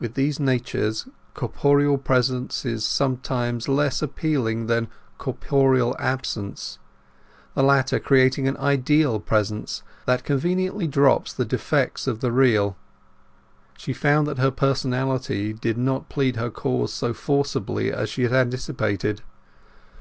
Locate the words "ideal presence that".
8.56-10.24